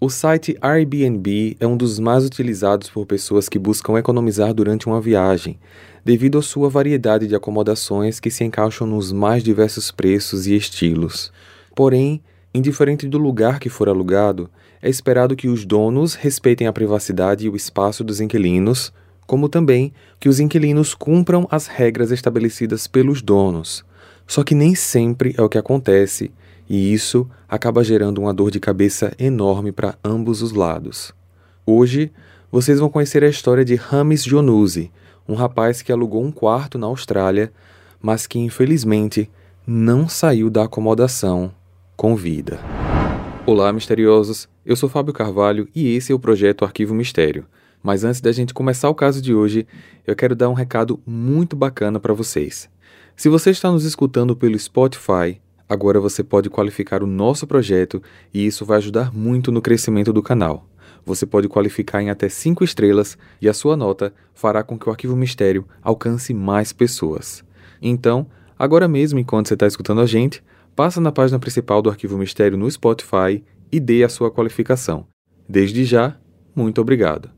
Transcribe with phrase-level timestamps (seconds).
[0.00, 5.00] O site Airbnb é um dos mais utilizados por pessoas que buscam economizar durante uma
[5.00, 5.58] viagem,
[6.04, 11.32] devido à sua variedade de acomodações que se encaixam nos mais diversos preços e estilos.
[11.74, 12.22] Porém,
[12.54, 14.48] indiferente do lugar que for alugado,
[14.80, 18.92] é esperado que os donos respeitem a privacidade e o espaço dos inquilinos,
[19.26, 23.84] como também que os inquilinos cumpram as regras estabelecidas pelos donos.
[24.28, 26.30] Só que nem sempre é o que acontece
[26.68, 31.14] e isso acaba gerando uma dor de cabeça enorme para ambos os lados.
[31.64, 32.12] Hoje,
[32.52, 34.90] vocês vão conhecer a história de Ramis Jonuzi,
[35.28, 37.52] um rapaz que alugou um quarto na Austrália,
[38.00, 39.30] mas que infelizmente
[39.66, 41.52] não saiu da acomodação
[41.96, 42.58] com vida.
[43.44, 44.48] Olá, misteriosos!
[44.64, 47.46] Eu sou Fábio Carvalho e esse é o projeto Arquivo Mistério.
[47.82, 49.66] Mas antes da gente começar o caso de hoje,
[50.06, 52.68] eu quero dar um recado muito bacana para vocês.
[53.16, 58.46] Se você está nos escutando pelo Spotify, Agora você pode qualificar o nosso projeto e
[58.46, 60.66] isso vai ajudar muito no crescimento do canal.
[61.04, 64.90] Você pode qualificar em até 5 estrelas e a sua nota fará com que o
[64.90, 67.44] Arquivo Mistério alcance mais pessoas.
[67.82, 68.26] Então,
[68.58, 70.42] agora mesmo, enquanto você está escutando a gente,
[70.74, 75.06] passa na página principal do Arquivo Mistério no Spotify e dê a sua qualificação.
[75.48, 76.16] Desde já,
[76.54, 77.30] muito obrigado.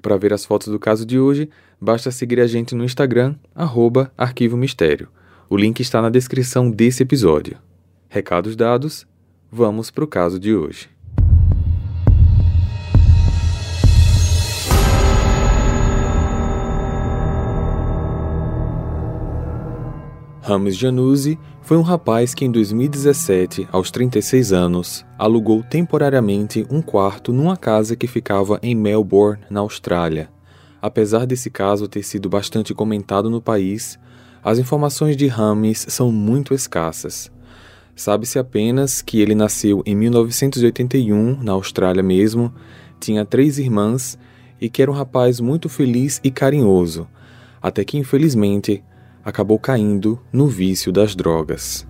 [0.00, 1.48] Para ver as fotos do caso de hoje,
[1.80, 5.08] basta seguir a gente no Instagram, arroba Arquivo Mistério.
[5.48, 7.56] O link está na descrição desse episódio.
[8.14, 9.06] Recados dados,
[9.50, 10.90] vamos para o caso de hoje.
[20.42, 27.32] Ramos Januzzi foi um rapaz que em 2017, aos 36 anos, alugou temporariamente um quarto
[27.32, 30.28] numa casa que ficava em Melbourne, na Austrália.
[30.82, 33.98] Apesar desse caso ter sido bastante comentado no país,
[34.44, 37.32] as informações de Rames são muito escassas.
[37.94, 42.52] Sabe-se apenas que ele nasceu em 1981, na Austrália mesmo,
[42.98, 44.18] tinha três irmãs
[44.60, 47.06] e que era um rapaz muito feliz e carinhoso,
[47.60, 48.82] até que infelizmente
[49.24, 51.86] acabou caindo no vício das drogas.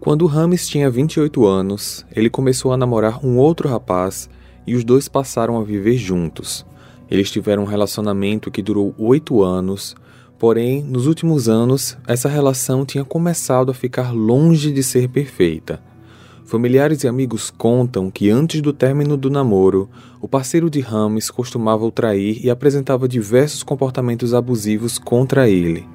[0.00, 4.30] Quando Rames tinha 28 anos, ele começou a namorar um outro rapaz
[4.66, 6.66] e os dois passaram a viver juntos.
[7.10, 9.94] Eles tiveram um relacionamento que durou oito anos,
[10.40, 15.82] Porém, nos últimos anos, essa relação tinha começado a ficar longe de ser perfeita.
[16.46, 21.84] Familiares e amigos contam que antes do término do namoro, o parceiro de Rames costumava
[21.84, 25.86] o trair e apresentava diversos comportamentos abusivos contra ele.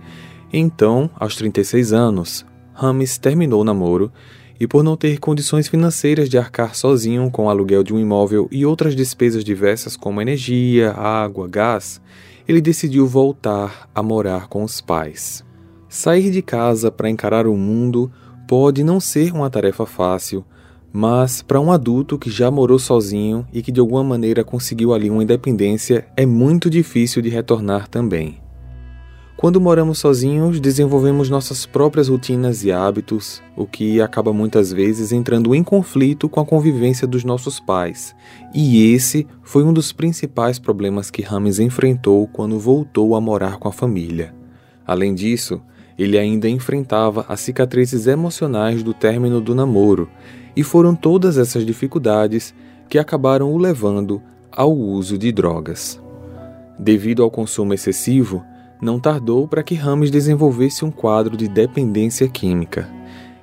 [0.54, 4.12] Então, aos 36 anos, Rames terminou o namoro
[4.60, 8.48] e, por não ter condições financeiras de arcar sozinho com o aluguel de um imóvel
[8.52, 12.00] e outras despesas diversas como energia, água, gás,
[12.48, 15.44] ele decidiu voltar a morar com os pais.
[15.90, 18.12] Sair de casa para encarar o mundo
[18.48, 20.46] pode não ser uma tarefa fácil,
[20.94, 25.10] mas para um adulto que já morou sozinho e que de alguma maneira conseguiu ali
[25.10, 28.45] uma independência, é muito difícil de retornar também.
[29.38, 35.54] Quando moramos sozinhos, desenvolvemos nossas próprias rotinas e hábitos, o que acaba muitas vezes entrando
[35.54, 38.16] em conflito com a convivência dos nossos pais.
[38.54, 43.68] E esse foi um dos principais problemas que Rames enfrentou quando voltou a morar com
[43.68, 44.34] a família.
[44.88, 45.62] Além disso,
[46.00, 50.10] ele ainda enfrentava as cicatrizes emocionais do término do namoro,
[50.56, 52.56] e foram todas essas dificuldades
[52.88, 56.02] que acabaram o levando ao uso de drogas.
[56.80, 58.42] Devido ao consumo excessivo,
[58.82, 62.90] não tardou para que Rames desenvolvesse um quadro de dependência química.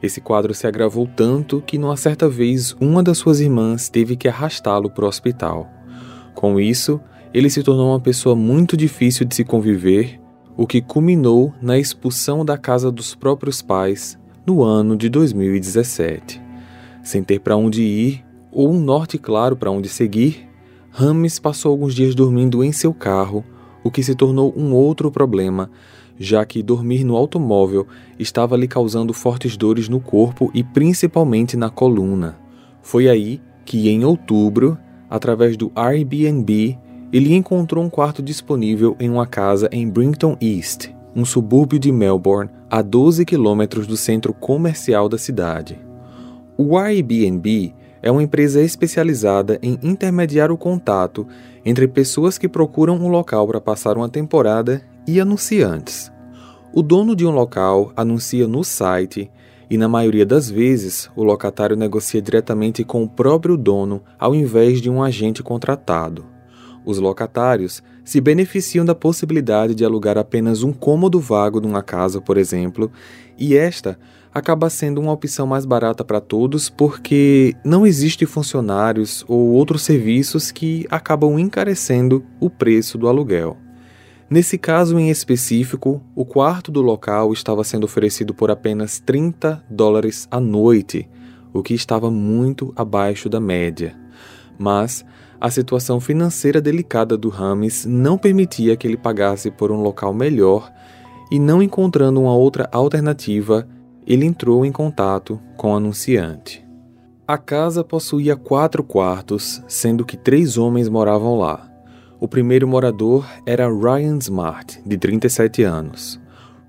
[0.02, 4.28] Esse quadro se agravou tanto que, numa certa vez, uma das suas irmãs teve que
[4.28, 5.70] arrastá-lo para o hospital.
[6.34, 7.00] Com isso,
[7.32, 10.20] ele se tornou uma pessoa muito difícil de se conviver,
[10.56, 16.42] o que culminou na expulsão da casa dos próprios pais no ano de 2017.
[17.02, 20.48] Sem ter para onde ir ou um norte claro para onde seguir,
[20.90, 23.44] Rames passou alguns dias dormindo em seu carro
[23.82, 25.70] o que se tornou um outro problema,
[26.18, 27.86] já que dormir no automóvel
[28.18, 32.38] estava lhe causando fortes dores no corpo e principalmente na coluna.
[32.82, 34.78] Foi aí que, em outubro,
[35.08, 36.78] através do Airbnb,
[37.12, 42.50] ele encontrou um quarto disponível em uma casa em Brinton East, um subúrbio de Melbourne,
[42.70, 45.78] a 12 quilômetros do centro comercial da cidade.
[46.56, 51.26] O Airbnb é uma empresa especializada em intermediar o contato
[51.64, 56.12] entre pessoas que procuram um local para passar uma temporada e anunciantes.
[56.72, 59.30] O dono de um local anuncia no site
[59.70, 64.80] e, na maioria das vezes, o locatário negocia diretamente com o próprio dono ao invés
[64.80, 66.24] de um agente contratado.
[66.84, 72.36] Os locatários se beneficiam da possibilidade de alugar apenas um cômodo vago numa casa, por
[72.36, 72.90] exemplo,
[73.38, 73.98] e esta
[74.34, 80.50] acaba sendo uma opção mais barata para todos porque não existe funcionários ou outros serviços
[80.50, 83.56] que acabam encarecendo o preço do aluguel.
[84.30, 90.26] Nesse caso em específico, o quarto do local estava sendo oferecido por apenas 30 dólares
[90.30, 91.06] à noite,
[91.52, 93.94] o que estava muito abaixo da média.
[94.58, 95.04] Mas
[95.38, 100.72] a situação financeira delicada do Rames não permitia que ele pagasse por um local melhor
[101.30, 103.68] e, não encontrando uma outra alternativa,
[104.06, 106.64] ele entrou em contato com o anunciante.
[107.26, 111.70] A casa possuía quatro quartos, sendo que três homens moravam lá.
[112.20, 116.20] O primeiro morador era Ryan Smart, de 37 anos.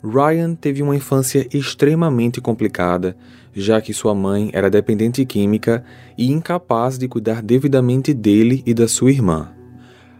[0.03, 3.15] Ryan teve uma infância extremamente complicada,
[3.53, 5.83] já que sua mãe era dependente química
[6.17, 9.51] e incapaz de cuidar devidamente dele e da sua irmã.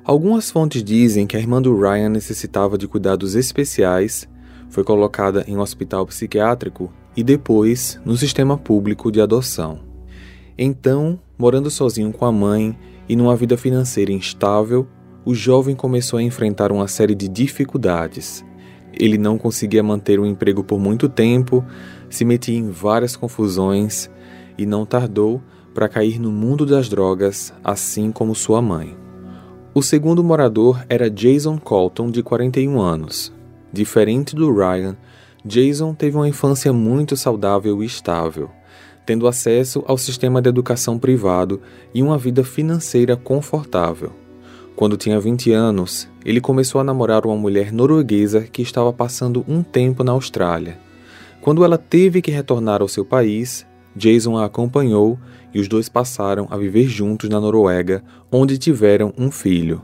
[0.03, 4.27] Algumas fontes dizem que a irmã do Ryan necessitava de cuidados especiais,
[4.73, 9.81] foi colocada em um hospital psiquiátrico e depois no sistema público de adoção.
[10.57, 12.75] Então, morando sozinho com a mãe
[13.07, 14.87] e numa vida financeira instável,
[15.23, 18.43] o jovem começou a enfrentar uma série de dificuldades.
[18.91, 21.63] Ele não conseguia manter o emprego por muito tempo,
[22.09, 24.09] se metia em várias confusões
[24.57, 25.39] e não tardou
[25.71, 28.97] para cair no mundo das drogas, assim como sua mãe.
[29.71, 33.31] O segundo morador era Jason Colton, de 41 anos.
[33.73, 34.95] Diferente do Ryan,
[35.43, 38.51] Jason teve uma infância muito saudável e estável,
[39.03, 41.59] tendo acesso ao sistema de educação privado
[41.91, 44.11] e uma vida financeira confortável.
[44.75, 49.63] Quando tinha 20 anos, ele começou a namorar uma mulher norueguesa que estava passando um
[49.63, 50.77] tempo na Austrália.
[51.41, 53.65] Quando ela teve que retornar ao seu país,
[53.95, 55.19] Jason a acompanhou
[55.51, 59.81] e os dois passaram a viver juntos na Noruega, onde tiveram um filho.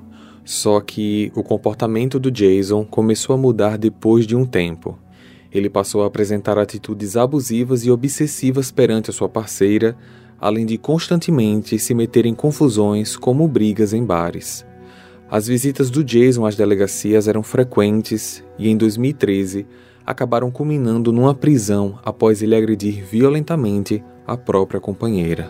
[0.50, 4.98] Só que o comportamento do Jason começou a mudar depois de um tempo.
[5.52, 9.96] Ele passou a apresentar atitudes abusivas e obsessivas perante a sua parceira,
[10.42, 14.66] além de constantemente se meter em confusões como brigas em bares.
[15.30, 19.68] As visitas do Jason às delegacias eram frequentes e, em 2013,
[20.04, 25.48] acabaram culminando numa prisão após ele agredir violentamente a própria companheira.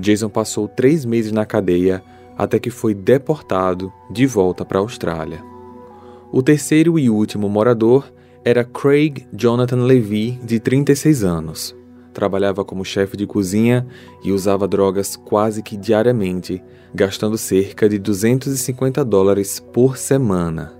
[0.00, 2.02] Jason passou três meses na cadeia
[2.36, 5.42] até que foi deportado de volta para a Austrália.
[6.30, 8.12] O terceiro e último morador
[8.44, 11.76] era Craig Jonathan Levy, de 36 anos.
[12.12, 13.86] Trabalhava como chefe de cozinha
[14.24, 16.62] e usava drogas quase que diariamente
[16.94, 20.72] gastando cerca de 250 dólares por semana.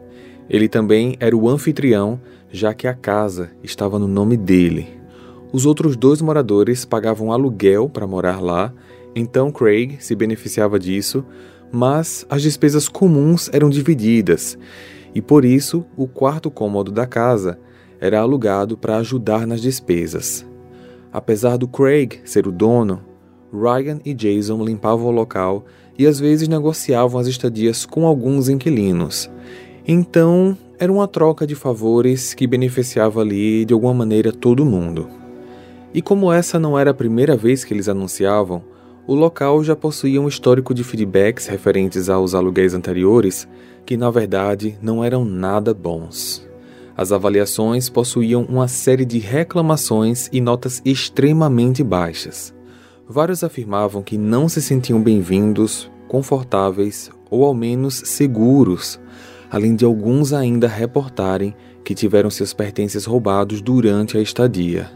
[0.49, 2.21] Ele também era o anfitrião,
[2.51, 4.89] já que a casa estava no nome dele.
[5.53, 8.73] Os outros dois moradores pagavam aluguel para morar lá,
[9.19, 11.25] então Craig se beneficiava disso,
[11.73, 14.59] mas as despesas comuns eram divididas,
[15.15, 17.59] e por isso o quarto cômodo da casa
[17.99, 20.47] era alugado para ajudar nas despesas.
[21.11, 23.01] Apesar do Craig ser o dono,
[23.51, 25.65] Ryan e Jason limpavam o local
[25.99, 29.31] e às vezes negociavam as estadias com alguns inquilinos.
[29.89, 35.09] Então, era uma troca de favores que beneficiava ali de alguma maneira todo mundo.
[35.95, 38.63] E como essa não era a primeira vez que eles anunciavam,
[39.07, 43.47] o local já possuía um histórico de feedbacks referentes aos aluguéis anteriores
[43.85, 46.45] que, na verdade, não eram nada bons.
[46.97, 52.53] As avaliações possuíam uma série de reclamações e notas extremamente baixas.
[53.09, 58.99] Vários afirmavam que não se sentiam bem-vindos, confortáveis ou ao menos seguros,
[59.49, 64.91] além de alguns ainda reportarem que tiveram seus pertences roubados durante a estadia.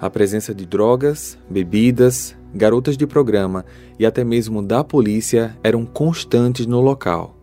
[0.00, 3.66] A presença de drogas, bebidas, garotas de programa
[3.98, 7.36] e até mesmo da polícia eram constantes no local.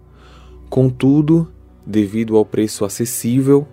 [0.69, 1.47] Contudo,
[1.85, 3.67] devido ao preço acessível,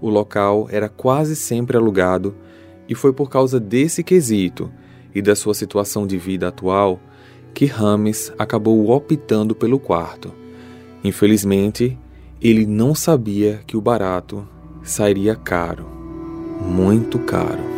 [0.00, 2.34] o local era quase sempre alugado
[2.88, 4.70] e foi por causa desse quesito
[5.12, 7.00] e da sua situação de vida atual
[7.52, 10.32] que Rames acabou optando pelo quarto.
[11.02, 11.98] Infelizmente,
[12.40, 14.46] ele não sabia que o barato
[14.84, 15.86] sairia caro,
[16.60, 17.77] muito caro.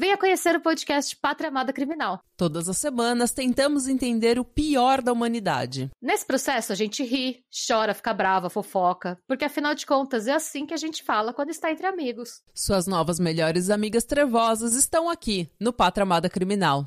[0.00, 2.20] Venha conhecer o podcast Pátria Amada Criminal.
[2.36, 5.90] Todas as semanas tentamos entender o pior da humanidade.
[6.00, 10.66] Nesse processo a gente ri, chora, fica brava, fofoca, porque afinal de contas é assim
[10.66, 12.42] que a gente fala quando está entre amigos.
[12.54, 16.84] Suas novas melhores amigas trevosas estão aqui no Pátria Amada Criminal.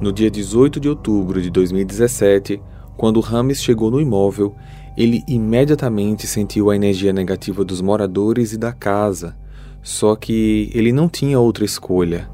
[0.00, 2.58] No dia 18 de outubro de 2017,
[2.96, 4.56] quando Rames chegou no imóvel,
[4.96, 9.38] ele imediatamente sentiu a energia negativa dos moradores e da casa
[9.82, 12.30] Só que ele não tinha outra escolha.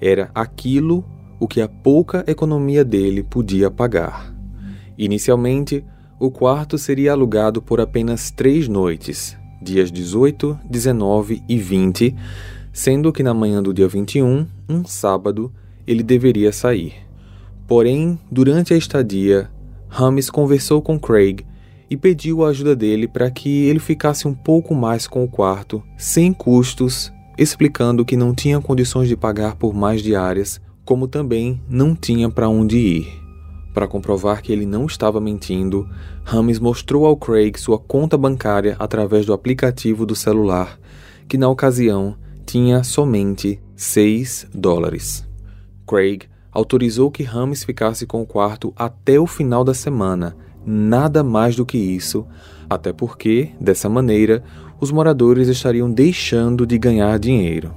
[0.00, 1.04] Era aquilo
[1.40, 4.34] o que a pouca economia dele podia pagar.
[4.96, 5.84] Inicialmente,
[6.18, 12.14] o quarto seria alugado por apenas três noites, dias 18, 19 e 20,
[12.72, 15.52] sendo que na manhã do dia 21, um sábado,
[15.86, 16.94] ele deveria sair.
[17.68, 19.48] Porém, durante a estadia,
[19.88, 21.44] Rames conversou com Craig
[21.90, 25.82] e pediu a ajuda dele para que ele ficasse um pouco mais com o quarto,
[25.96, 31.94] sem custos, explicando que não tinha condições de pagar por mais diárias, como também não
[31.94, 33.28] tinha para onde ir.
[33.72, 35.88] Para comprovar que ele não estava mentindo,
[36.24, 40.78] Rames mostrou ao Craig sua conta bancária através do aplicativo do celular,
[41.28, 45.24] que na ocasião tinha somente 6 dólares.
[45.86, 50.34] Craig autorizou que Rames ficasse com o quarto até o final da semana,
[50.68, 52.26] nada mais do que isso,
[52.68, 54.42] até porque, dessa maneira,
[54.80, 57.74] os moradores estariam deixando de ganhar dinheiro.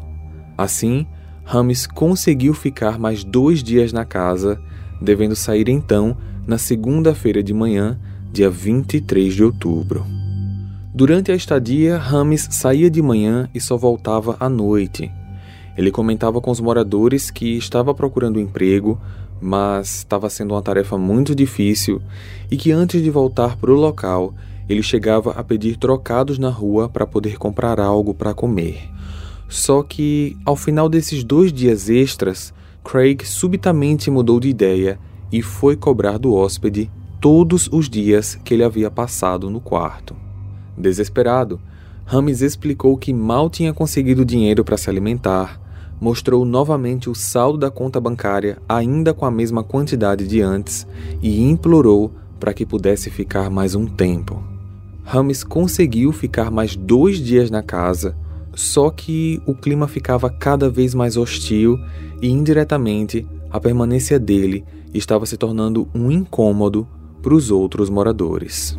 [0.58, 1.08] Assim,
[1.44, 4.62] Rames conseguiu ficar mais dois dias na casa
[5.02, 8.00] devendo sair então na segunda-feira de manhã,
[8.32, 10.06] dia 23 de outubro.
[10.94, 15.12] Durante a estadia, Rames saía de manhã e só voltava à noite.
[15.78, 19.00] Ele comentava com os moradores que estava procurando emprego,
[19.42, 22.02] mas estava sendo uma tarefa muito difícil
[22.50, 24.34] e que antes de voltar para o local,
[24.70, 28.90] ele chegava a pedir trocados na rua para poder comprar algo para comer.
[29.50, 34.98] Só que, ao final desses dois dias extras, Craig subitamente mudou de ideia
[35.32, 40.16] e foi cobrar do hóspede todos os dias que ele havia passado no quarto.
[40.78, 41.60] Desesperado,
[42.06, 45.61] Rames explicou que mal tinha conseguido dinheiro para se alimentar,
[46.02, 50.88] mostrou novamente o saldo da conta bancária ainda com a mesma quantidade de antes
[51.22, 54.44] e implorou para que pudesse ficar mais um tempo.
[55.04, 58.18] Rames conseguiu ficar mais dois dias na casa,
[58.56, 61.78] só que o clima ficava cada vez mais hostil
[62.20, 66.88] e indiretamente a permanência dele estava se tornando um incômodo
[67.22, 68.78] para os outros moradores.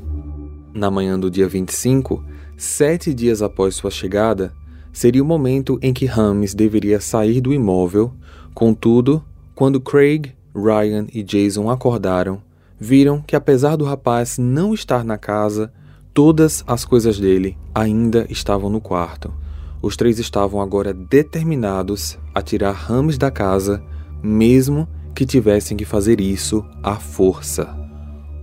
[0.75, 2.25] Na manhã do dia 25,
[2.57, 4.53] sete dias após sua chegada,
[4.93, 8.13] seria o momento em que Rames deveria sair do imóvel.
[8.55, 12.43] Contudo, quando Craig, Ryan e Jason acordaram,
[12.79, 15.73] viram que apesar do rapaz não estar na casa,
[16.13, 19.33] todas as coisas dele ainda estavam no quarto.
[19.81, 23.83] Os três estavam agora determinados a tirar Rames da casa,
[24.23, 27.77] mesmo que tivessem que fazer isso à força.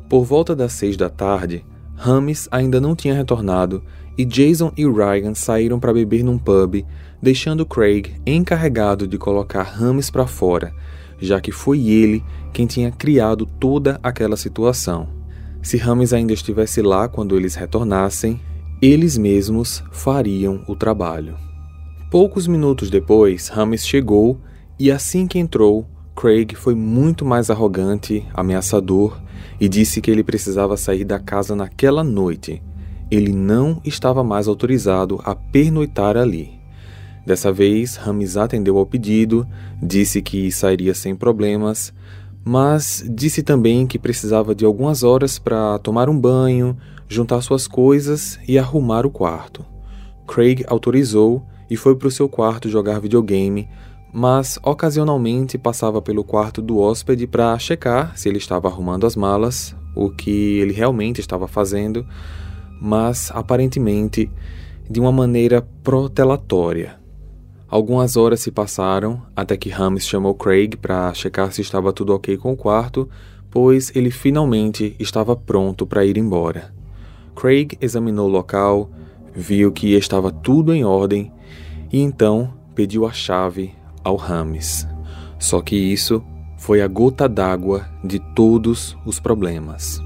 [0.09, 1.63] Por volta das seis da tarde,
[1.95, 3.83] Rames ainda não tinha retornado
[4.17, 6.85] e Jason e Ryan saíram para beber num pub,
[7.21, 10.73] deixando Craig encarregado de colocar Rames para fora,
[11.19, 12.23] já que foi ele
[12.53, 15.07] quem tinha criado toda aquela situação.
[15.61, 18.39] Se Rames ainda estivesse lá quando eles retornassem,
[18.81, 21.35] eles mesmos fariam o trabalho.
[22.09, 24.39] Poucos minutos depois, Rames chegou
[24.79, 25.85] e assim que entrou,
[26.15, 29.19] Craig foi muito mais arrogante, ameaçador
[29.59, 32.61] e disse que ele precisava sair da casa naquela noite.
[33.11, 36.59] Ele não estava mais autorizado a pernoitar ali.
[37.25, 39.47] Dessa vez, Rames atendeu ao pedido,
[39.81, 41.93] disse que sairia sem problemas,
[42.43, 48.39] mas disse também que precisava de algumas horas para tomar um banho, juntar suas coisas
[48.47, 49.65] e arrumar o quarto.
[50.27, 53.67] Craig autorizou e foi para o seu quarto jogar videogame,
[54.13, 59.75] mas ocasionalmente passava pelo quarto do hóspede para checar se ele estava arrumando as malas,
[59.95, 62.05] o que ele realmente estava fazendo,
[62.79, 64.31] mas aparentemente
[64.89, 66.99] de uma maneira protelatória.
[67.67, 72.35] Algumas horas se passaram até que Rames chamou Craig para checar se estava tudo ok
[72.37, 73.07] com o quarto,
[73.51, 76.73] pois ele finalmente estava pronto para ir embora.
[77.35, 78.89] Craig examinou o local,
[79.35, 81.31] viu que estava tudo em ordem
[81.93, 84.87] e então pediu a chave ao Rames.
[85.37, 86.23] Só que isso
[86.57, 90.01] foi a gota d'água de todos os problemas.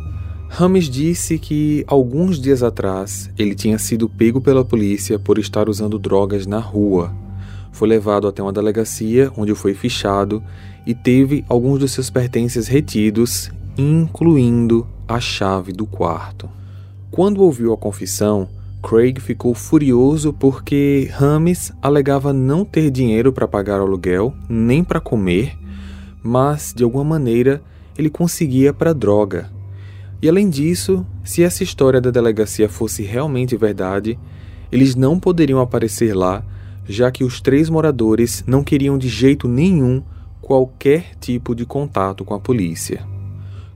[0.55, 5.97] Rames disse que alguns dias atrás ele tinha sido pego pela polícia por estar usando
[5.97, 7.11] drogas na rua.
[7.71, 10.43] Foi levado até uma delegacia onde foi fichado
[10.85, 16.47] e teve alguns dos seus pertences retidos, incluindo a chave do quarto.
[17.09, 18.47] Quando ouviu a confissão,
[18.83, 25.01] Craig ficou furioso porque Rames alegava não ter dinheiro para pagar o aluguel nem para
[25.01, 25.57] comer,
[26.21, 27.59] mas de alguma maneira
[27.97, 29.49] ele conseguia para droga.
[30.23, 34.17] E além disso, se essa história da delegacia fosse realmente verdade,
[34.71, 36.45] eles não poderiam aparecer lá,
[36.87, 40.01] já que os três moradores não queriam de jeito nenhum
[40.41, 43.05] qualquer tipo de contato com a polícia.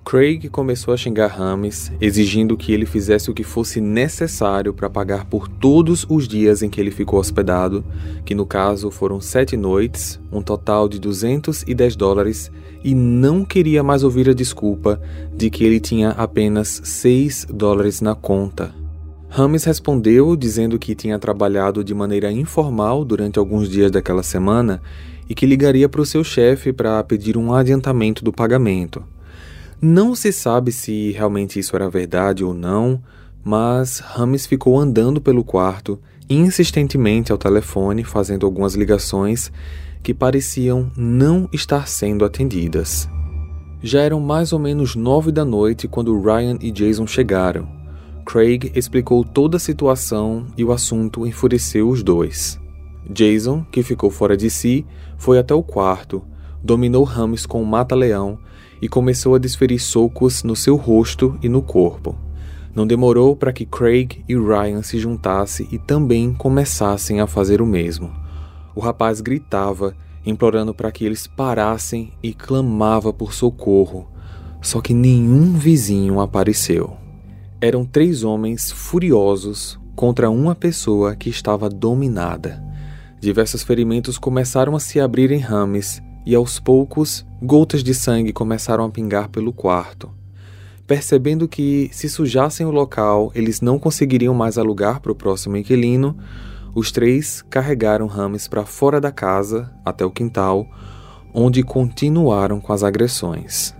[0.06, 5.26] Craig começou a xingar Rames, exigindo que ele fizesse o que fosse necessário para pagar
[5.26, 7.84] por todos os dias em que ele ficou hospedado,
[8.24, 12.50] que no caso foram sete noites, um total de 210 dólares,
[12.84, 15.02] e não queria mais ouvir a desculpa
[15.36, 18.74] de que ele tinha apenas 6 dólares na conta.
[19.30, 24.82] Rames respondeu dizendo que tinha trabalhado de maneira informal durante alguns dias daquela semana
[25.30, 29.04] e que ligaria para o seu chefe para pedir um adiantamento do pagamento.
[29.82, 33.02] Não se sabe se realmente isso era verdade ou não,
[33.44, 39.52] mas Rames ficou andando pelo quarto insistentemente ao telefone, fazendo algumas ligações
[40.02, 43.10] que pareciam não estar sendo atendidas.
[43.82, 47.68] Já eram mais ou menos nove da noite quando Ryan e Jason chegaram.
[48.26, 52.60] Craig explicou toda a situação e o assunto enfureceu os dois.
[53.10, 54.86] Jason, que ficou fora de si,
[55.18, 56.22] foi até o quarto,
[56.62, 58.38] dominou Rames com um mata-leão
[58.82, 62.18] e começou a desferir socos no seu rosto e no corpo.
[62.76, 67.66] Não demorou para que Craig e Ryan se juntassem e também começassem a fazer o
[67.66, 68.12] mesmo.
[68.78, 74.08] O rapaz gritava, implorando para que eles parassem e clamava por socorro,
[74.62, 76.96] só que nenhum vizinho apareceu.
[77.60, 82.64] Eram três homens furiosos contra uma pessoa que estava dominada.
[83.20, 88.86] Diversos ferimentos começaram a se abrir em Rames e aos poucos gotas de sangue começaram
[88.86, 90.12] a pingar pelo quarto.
[90.86, 96.16] Percebendo que, se sujassem o local, eles não conseguiriam mais alugar para o próximo inquilino,
[96.74, 100.68] os três carregaram Rames para fora da casa, até o quintal,
[101.34, 103.76] onde continuaram com as agressões.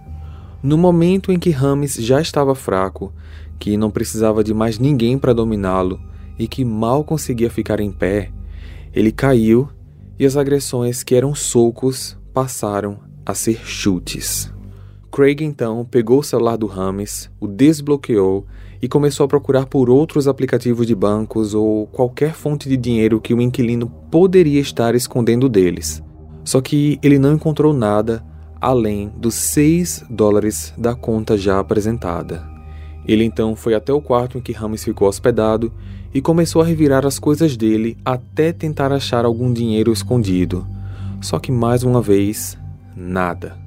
[0.62, 3.14] No momento em que Rames já estava fraco,
[3.60, 6.00] que não precisava de mais ninguém para dominá-lo
[6.38, 8.32] e que mal conseguia ficar em pé,
[8.94, 9.70] ele caiu
[10.20, 14.52] e as agressões, que eram socos, passaram a ser chutes.
[15.12, 18.46] Craig então pegou o celular do Rames, o desbloqueou
[18.82, 23.34] e começou a procurar por outros aplicativos de bancos ou qualquer fonte de dinheiro que
[23.34, 26.04] o inquilino poderia estar escondendo deles.
[26.44, 28.24] Só que ele não encontrou nada
[28.60, 32.44] além dos 6 dólares da conta já apresentada.
[33.08, 35.72] Ele então foi até o quarto em que Rames ficou hospedado
[36.14, 40.68] e começou a revirar as coisas dele até tentar achar algum dinheiro escondido.
[41.22, 42.58] Só que mais uma vez,
[42.96, 43.58] nada.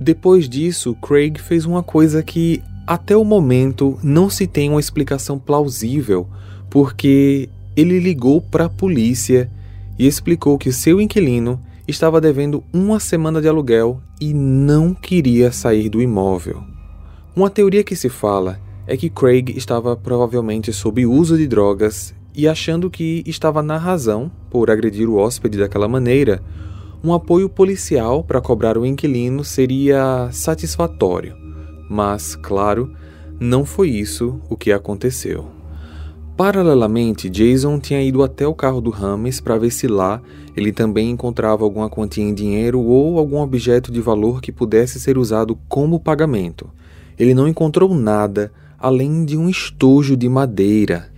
[0.00, 5.38] Depois disso, Craig fez uma coisa que até o momento não se tem uma explicação
[5.38, 6.26] plausível,
[6.70, 9.50] porque ele ligou para a polícia
[9.98, 15.90] e explicou que seu inquilino estava devendo uma semana de aluguel e não queria sair
[15.90, 16.62] do imóvel.
[17.36, 22.48] Uma teoria que se fala é que Craig estava provavelmente sob uso de drogas e
[22.48, 26.42] achando que estava na razão por agredir o hóspede daquela maneira,
[27.04, 31.36] um apoio policial para cobrar o inquilino seria satisfatório,
[31.88, 32.92] mas, claro,
[33.40, 35.46] não foi isso o que aconteceu.
[36.36, 40.22] Paralelamente, Jason tinha ido até o carro do Rames para ver se lá
[40.56, 45.18] ele também encontrava alguma quantia em dinheiro ou algum objeto de valor que pudesse ser
[45.18, 46.70] usado como pagamento.
[47.18, 51.10] Ele não encontrou nada além de um estojo de madeira.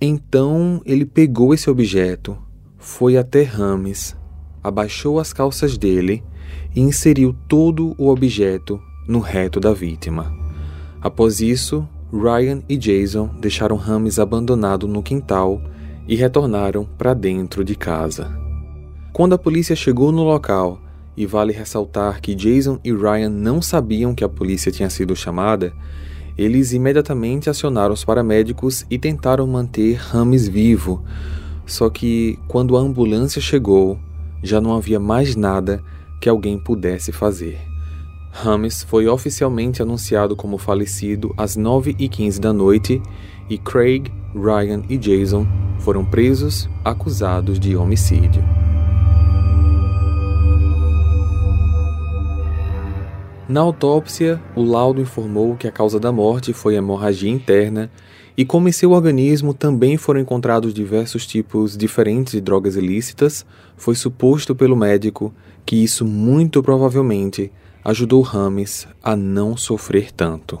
[0.00, 2.36] Então ele pegou esse objeto,
[2.76, 4.16] foi até Rames
[4.64, 6.24] abaixou as calças dele
[6.74, 10.34] e inseriu todo o objeto no reto da vítima.
[11.00, 15.60] Após isso, Ryan e Jason deixaram Rames abandonado no quintal
[16.06, 18.30] e retornaram para dentro de casa.
[19.12, 20.80] Quando a polícia chegou no local,
[21.16, 25.72] e vale ressaltar que Jason e Ryan não sabiam que a polícia tinha sido chamada,
[26.36, 31.04] eles imediatamente acionaram os paramédicos e tentaram manter Rames vivo.
[31.64, 33.98] Só que, quando a ambulância chegou,
[34.42, 35.82] já não havia mais nada
[36.20, 37.73] que alguém pudesse fazer.
[38.36, 43.00] Rames foi oficialmente anunciado como falecido às 9h15 da noite
[43.48, 45.46] e Craig, Ryan e Jason
[45.78, 48.42] foram presos acusados de homicídio.
[53.48, 57.88] Na autópsia, o laudo informou que a causa da morte foi hemorragia interna
[58.36, 63.94] e como em seu organismo também foram encontrados diversos tipos diferentes de drogas ilícitas, foi
[63.94, 65.32] suposto pelo médico
[65.64, 67.52] que isso muito provavelmente
[67.84, 70.58] ajudou Rames a não sofrer tanto.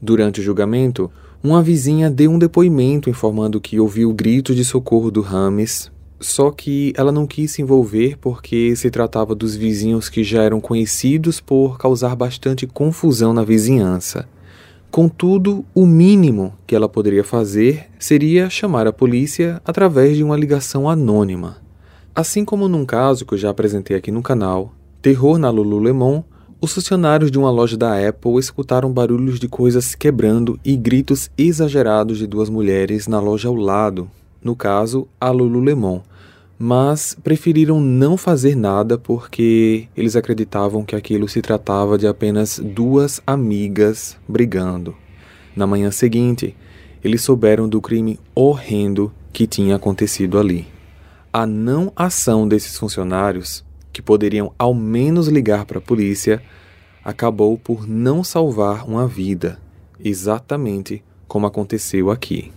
[0.00, 1.10] Durante o julgamento,
[1.42, 6.92] uma vizinha deu um depoimento informando que ouviu gritos de socorro do Rames, só que
[6.96, 11.78] ela não quis se envolver porque se tratava dos vizinhos que já eram conhecidos por
[11.78, 14.26] causar bastante confusão na vizinhança.
[14.90, 20.88] Contudo, o mínimo que ela poderia fazer seria chamar a polícia através de uma ligação
[20.88, 21.58] anônima.
[22.14, 26.22] Assim como num caso que eu já apresentei aqui no canal, Terror na Lululemon,
[26.60, 32.18] os funcionários de uma loja da Apple escutaram barulhos de coisas quebrando e gritos exagerados
[32.18, 34.10] de duas mulheres na loja ao lado,
[34.42, 36.00] no caso, a Lululemon,
[36.58, 43.20] mas preferiram não fazer nada porque eles acreditavam que aquilo se tratava de apenas duas
[43.24, 44.96] amigas brigando.
[45.54, 46.56] Na manhã seguinte,
[47.04, 50.66] eles souberam do crime horrendo que tinha acontecido ali.
[51.32, 53.64] A não ação desses funcionários
[53.98, 56.40] que poderiam ao menos ligar para a polícia,
[57.04, 59.58] acabou por não salvar uma vida,
[59.98, 62.52] exatamente como aconteceu aqui.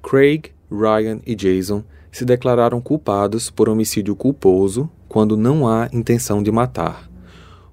[0.00, 6.52] Craig, Ryan e Jason se declararam culpados por homicídio culposo quando não há intenção de
[6.52, 7.10] matar.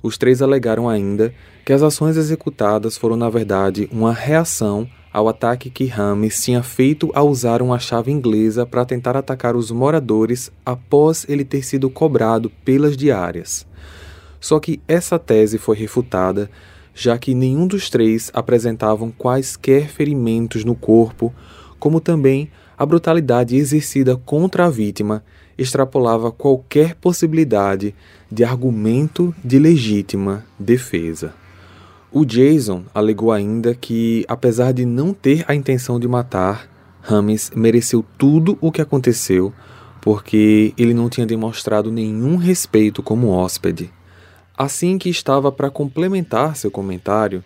[0.01, 1.31] Os três alegaram ainda
[1.63, 7.11] que as ações executadas foram, na verdade, uma reação ao ataque que Rames tinha feito
[7.13, 12.51] ao usar uma chave inglesa para tentar atacar os moradores após ele ter sido cobrado
[12.63, 13.65] pelas diárias.
[14.39, 16.49] Só que essa tese foi refutada,
[16.93, 21.33] já que nenhum dos três apresentavam quaisquer ferimentos no corpo,
[21.79, 25.23] como também a brutalidade exercida contra a vítima
[25.57, 27.93] extrapolava qualquer possibilidade
[28.31, 31.33] de argumento de legítima defesa.
[32.11, 36.67] O Jason alegou ainda que, apesar de não ter a intenção de matar,
[37.01, 39.53] Rames mereceu tudo o que aconteceu
[40.01, 43.91] porque ele não tinha demonstrado nenhum respeito como hóspede.
[44.57, 47.43] Assim que estava para complementar seu comentário,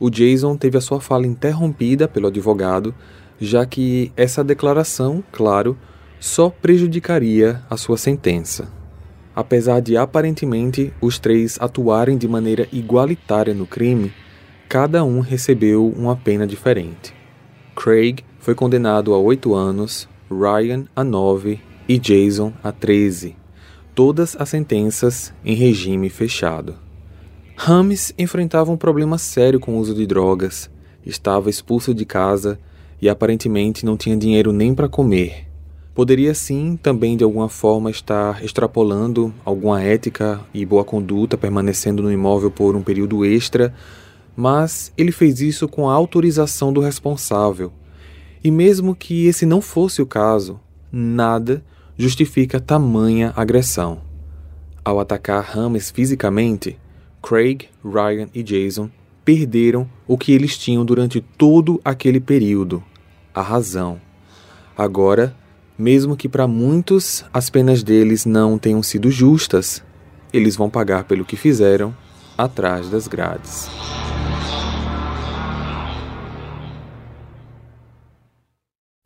[0.00, 2.94] o Jason teve a sua fala interrompida pelo advogado,
[3.40, 5.76] já que essa declaração, claro,
[6.18, 8.68] só prejudicaria a sua sentença.
[9.36, 14.10] Apesar de aparentemente os três atuarem de maneira igualitária no crime,
[14.66, 17.14] cada um recebeu uma pena diferente.
[17.74, 23.36] Craig foi condenado a oito anos, Ryan a nove e Jason a treze,
[23.94, 26.74] todas as sentenças em regime fechado.
[27.54, 30.70] Rames enfrentava um problema sério com o uso de drogas,
[31.04, 32.58] estava expulso de casa
[33.02, 35.45] e aparentemente não tinha dinheiro nem para comer.
[35.96, 42.12] Poderia sim também de alguma forma estar extrapolando alguma ética e boa conduta permanecendo no
[42.12, 43.72] imóvel por um período extra,
[44.36, 47.72] mas ele fez isso com a autorização do responsável.
[48.44, 50.60] E mesmo que esse não fosse o caso,
[50.92, 51.64] nada
[51.96, 54.02] justifica tamanha agressão.
[54.84, 56.78] Ao atacar Rames fisicamente,
[57.22, 58.90] Craig, Ryan e Jason
[59.24, 62.84] perderam o que eles tinham durante todo aquele período:
[63.34, 63.98] a razão.
[64.76, 65.34] Agora,
[65.78, 69.82] mesmo que para muitos as penas deles não tenham sido justas,
[70.32, 71.96] eles vão pagar pelo que fizeram
[72.36, 73.68] atrás das grades.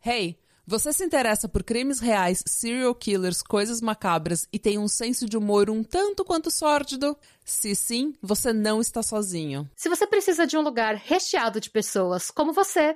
[0.03, 5.27] Hey, você se interessa por crimes reais, serial killers, coisas macabras e tem um senso
[5.27, 7.17] de humor um tanto quanto sórdido?
[7.43, 9.69] Se sim, você não está sozinho.
[9.75, 12.95] Se você precisa de um lugar recheado de pessoas como você,